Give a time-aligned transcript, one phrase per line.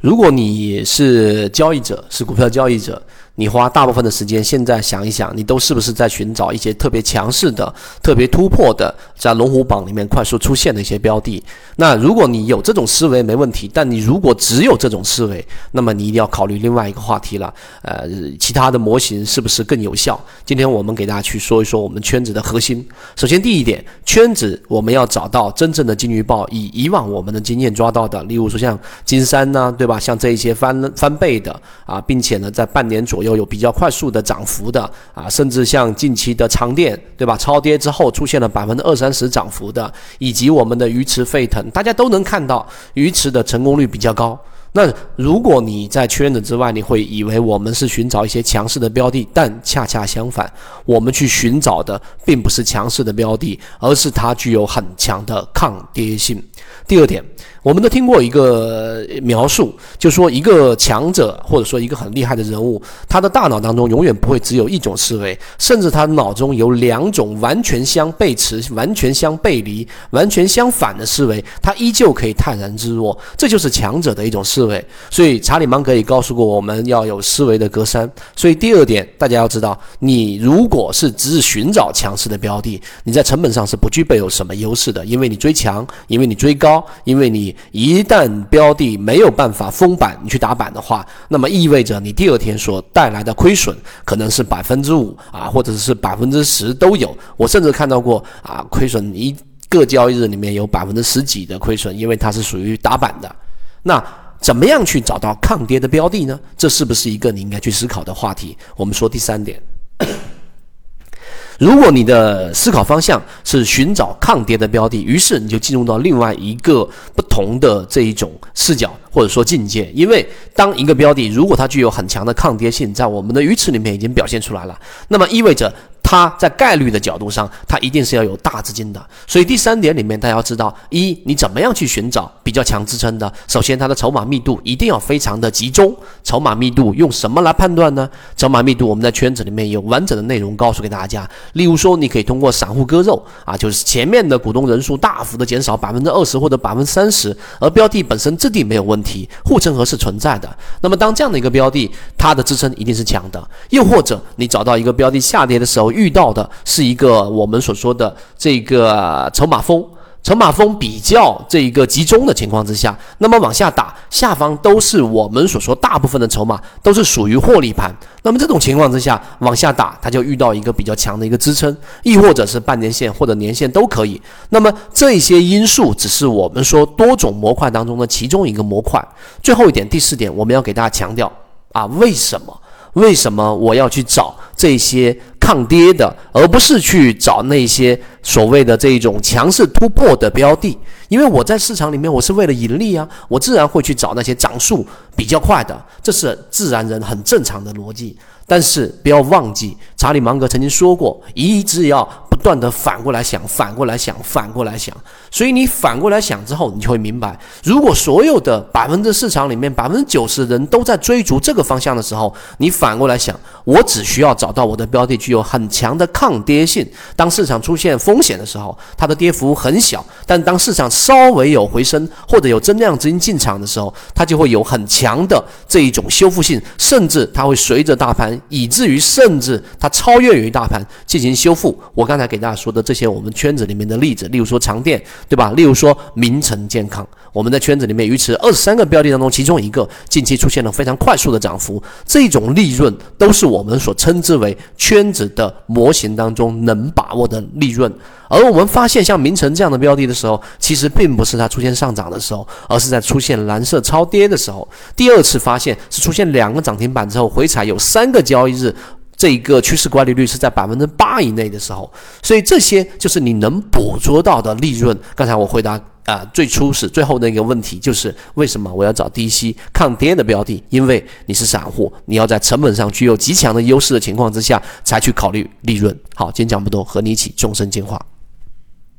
[0.00, 3.00] 如果你是交易者，是股票交易者。
[3.40, 11.42] 你花大部分的时间，现在想一想，你都是不是在寻找一些特别强势的、特别突破的，在龙虎榜里面快速出现的一些标的？
[11.76, 17.54] 那如果你有这种思维没问题，但你如果只有这种思维，那么你一定要考虑另外一个话题了。
[17.80, 18.06] 呃，
[18.38, 20.22] 其他的模型是不是更有效？
[20.44, 22.86] 今天我们给大家去说一说我们圈子的核心。
[23.16, 29.98] 首先，第一点，圈子我们要找到真正的金鱼报，以以往我们的经验抓到的，例如说像金山呐，对吧？
[29.98, 33.29] 像这一些翻翻倍的啊，并且呢，在半年左右。
[33.36, 37.36] 有比较快速的涨幅的啊，甚至像近期的长电，对吧？
[37.36, 44.38] 超跌之后出现了百分之二三十涨幅的，以及我们的鱼池沸腾，大家都能看到鱼池的成功率比较高。
[44.72, 50.50] 那如果你在圈子之外，你会以为我们是寻找一些强势的标的，但恰恰相反，
[50.84, 56.42] 我们去寻找的并不是强势的标的，而是它具有很强的抗跌性。
[56.86, 57.24] 第二点。
[57.62, 73.16] 我们都听过一个描述，就说一个强者或者说一个很厉害的人物，他的大脑当中永远不会只有一种思维，甚至他脑中有两种完全相背驰、完全相背离、完全相反的思维，他依旧可以泰然自若。
[73.36, 74.84] 这就是强者的一种思思维。
[75.08, 78.10] 所以查理芒格也告诉过我们要有思维的隔山。
[78.36, 87.54] 所以第二点，大家要知道，你如果是只是寻找强势的标的，你在成本上是不具备有什么优势的，因为你追强，因为你追高，因为你。
[87.72, 97.16] 一旦标的没有办法封板，你去打板的话，那么意味着你第二天所带来的亏损可能是百分之五啊，或者是百分之十都有。
[97.36, 99.34] 我甚至看到过啊，亏损一
[99.68, 103.34] 个交易日里面有百分之十几的亏损，因为它是属于打板的。
[103.82, 104.02] 那
[104.40, 106.40] 怎么样去找到抗跌的标的呢？
[106.56, 108.56] 这是不是一个你应该去思考的话题？
[108.76, 109.60] 我们说第三点。
[111.58, 119.92] 如果你的思考方向是寻找抗跌的标的，于是你就进入到另外一个不同的这一种视角或者说境界。
[119.94, 125.70] 因为当一个标的如果它具有很强的抗跌性，在我们的鱼池里面已经表现出来了，那么意味着。
[126.10, 129.00] 它在概率的角度上，它一定是要有大资金的。
[129.28, 133.32] 所以第三点里面，大家要知道：一，你怎么样去寻找比较强支撑的？
[133.46, 135.96] 首先，它的筹码密度一定要非常的集中。
[136.24, 138.10] 筹码密度用什么来判断呢？
[138.36, 141.30] 筹码密度我们在圈子里面有完整的内容告诉给大家。
[141.52, 150.52] 例如说，你可以通过散户割肉啊，就是前面的股东人数大幅的减少百分之二十或者百分之三十，而标的本身质地没有问题，护城河是存在的。
[150.80, 153.40] 那么当这样的一个标的，它的支撑一定是强的。
[153.68, 159.84] 又或者你找到一个标的下跌的时候，遇到的是一个我们所说的这个筹码峰，
[160.22, 167.94] 筹码峰比较这一个集中的情况之下，那么往下打，下方都是我们所说大部分的筹码都是属于获利盘。
[168.22, 174.20] 那么这种情况之下往下打，它就遇到一个比较强的一个支撑，亦或者是半年线或者年线都可以。
[174.48, 179.02] 那么这些因素只是我们说多种模块当中的其中一个模块。
[179.42, 181.30] 最后一点，第四点，我们要给大家强调
[181.72, 182.54] 啊，为什么？
[182.94, 185.16] 为什么我要去找这些？
[185.40, 190.78] 抗跌的，而不是去找那些所谓的这种强势突破的标的，
[191.08, 194.86] 因为我在市场里面，我是为了盈利啊，我自然会去找那些涨速
[195.16, 198.16] 比较快的，这是自然人很正常的逻辑。
[198.46, 202.06] 但是不要忘记，查理芒格曾经说过，一直要。
[202.40, 204.96] 断的反过来想，反过来想，反过来想，
[205.30, 231.78] 所以你反过来想之后，你就会明白，如果所有的百分之市场里面百分之九十的人都在追逐这个方向的时候，你反过来想，我只需要找到我的标的具有很强的抗跌性，当市场出现风险的时候，它的跌幅很小，但当市场稍微有回升或者有增量资金进场的时候，它就会有很强的这一种修复性，甚至它会随着大盘，以至于甚至它超越于大盘进行修复。
[231.92, 232.29] 我刚才。
[232.30, 235.50] 给大家说的这些我们圈子里面的例子，例如说长电，对吧？
[235.56, 247.92] 例如说名城健康，我们在圈子里面鱼池二十三个标的当中，其中一个近期出现了非常快速的涨幅，这种利润都是我们所称之为圈子的模型当中能把握的利润。
[248.28, 254.66] 而我们发现像名城这样的标的的时候，其实并不是它出现上涨的时候，而是在出现蓝色超跌的时候。
[254.94, 258.72] 第二次发现是出现两个涨停板之后回踩有三个交易日。
[259.20, 264.98] 这一个趋势管理率是在百分之八以内的时候，所以这些就是你能捕捉到的利润。
[265.14, 270.64] 刚才我回答啊，最初是最后那个问题，就是为什么我要找低吸抗跌的标的？
[270.70, 275.94] 因为你是散户，你要在成本上具有极强的优势的情况之下，才去考虑利润。
[276.14, 278.00] 好，今天讲不多，和你一起终身进化。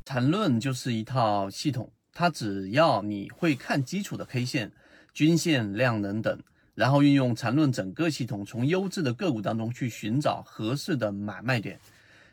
[0.04, 4.70] 缠论就是一套系统，它只要你会看基础的 K 线、
[5.12, 6.38] 均线、量能等。
[6.82, 11.78] 然后运用缠论整个系统，从优质的个股当中去寻找合适的买卖点。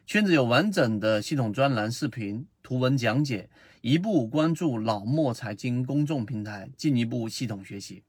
[0.08, 3.48] 圈子有完整的系统专栏、视频、图文讲解，
[3.82, 8.02] 一步关注老莫财经公众平台，进一步系统学习。